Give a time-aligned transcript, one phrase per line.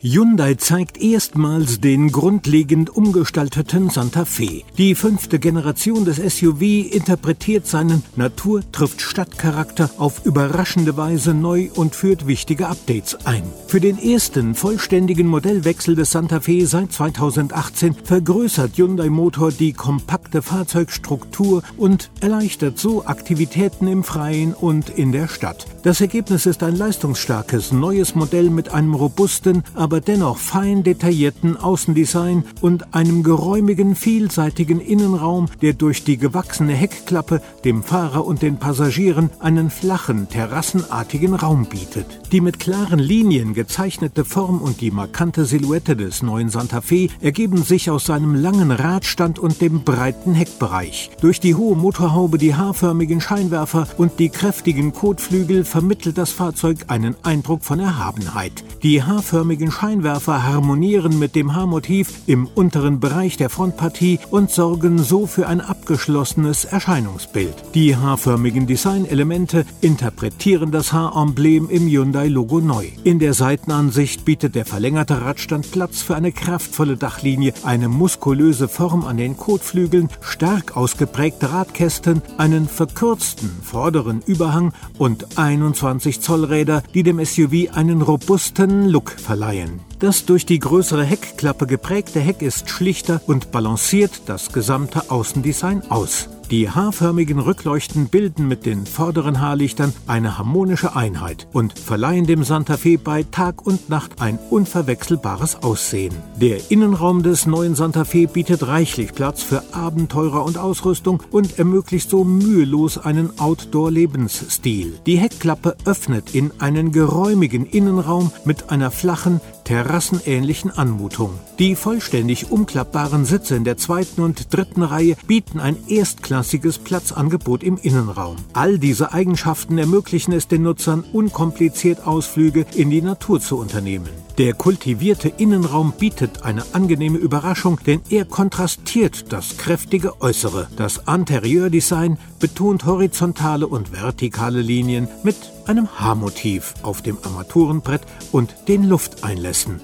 [0.00, 4.62] Hyundai zeigt erstmals den grundlegend umgestalteten Santa Fe.
[4.76, 6.62] Die fünfte Generation des SUV
[6.92, 13.42] interpretiert seinen Natur trifft Stadtcharakter auf überraschende Weise neu und führt wichtige Updates ein.
[13.66, 20.42] Für den ersten vollständigen Modellwechsel des Santa Fe seit 2018 vergrößert Hyundai Motor die kompakte
[20.42, 25.66] Fahrzeugstruktur und erleichtert so Aktivitäten im Freien und in der Stadt.
[25.88, 32.44] Das Ergebnis ist ein leistungsstarkes neues Modell mit einem robusten, aber dennoch fein detaillierten Außendesign
[32.60, 39.30] und einem geräumigen, vielseitigen Innenraum, der durch die gewachsene Heckklappe dem Fahrer und den Passagieren
[39.40, 42.20] einen flachen, terrassenartigen Raum bietet.
[42.32, 47.62] Die mit klaren Linien gezeichnete Form und die markante Silhouette des neuen Santa Fe ergeben
[47.62, 51.12] sich aus seinem langen Radstand und dem breiten Heckbereich.
[51.22, 57.14] Durch die hohe Motorhaube, die haarförmigen Scheinwerfer und die kräftigen Kotflügel vermittelt das Fahrzeug einen
[57.22, 58.64] Eindruck von Erhabenheit.
[58.82, 65.28] Die haarförmigen Scheinwerfer harmonieren mit dem Haarmotiv im unteren Bereich der Frontpartie und sorgen so
[65.28, 67.54] für ein abgeschlossenes Erscheinungsbild.
[67.74, 72.86] Die haarförmigen Designelemente interpretieren das Haaremblem im Hyundai-Logo neu.
[73.04, 79.04] In der Seitenansicht bietet der verlängerte Radstand Platz für eine kraftvolle Dachlinie, eine muskulöse Form
[79.04, 87.02] an den Kotflügeln, stark ausgeprägte Radkästen, einen verkürzten vorderen Überhang und 21 Zoll Räder, die
[87.02, 89.80] dem SUV einen robusten Look verleihen.
[89.98, 96.28] Das durch die größere Heckklappe geprägte Heck ist schlichter und balanciert das gesamte Außendesign aus.
[96.50, 102.78] Die haarförmigen Rückleuchten bilden mit den vorderen Haarlichtern eine harmonische Einheit und verleihen dem Santa
[102.78, 106.14] Fe bei Tag und Nacht ein unverwechselbares Aussehen.
[106.40, 112.08] Der Innenraum des neuen Santa Fe bietet reichlich Platz für Abenteurer und Ausrüstung und ermöglicht
[112.08, 115.00] so mühelos einen Outdoor-Lebensstil.
[115.04, 121.38] Die Heckklappe öffnet in einen geräumigen Innenraum mit einer flachen, terrassenähnlichen Anmutung.
[121.58, 127.76] Die vollständig umklappbaren Sitze in der zweiten und dritten Reihe bieten ein erstklassiges Platzangebot im
[127.76, 128.36] Innenraum.
[128.54, 134.27] All diese Eigenschaften ermöglichen es den Nutzern, unkompliziert Ausflüge in die Natur zu unternehmen.
[134.38, 140.68] Der kultivierte Innenraum bietet eine angenehme Überraschung, denn er kontrastiert das kräftige Äußere.
[140.76, 145.34] Das Interieurdesign betont horizontale und vertikale Linien mit
[145.66, 149.80] einem Haarmotiv auf dem Armaturenbrett und den Lufteinlässen.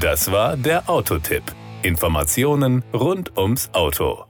[0.00, 1.42] Das war der Autotipp.
[1.82, 4.24] Informationen rund ums Auto.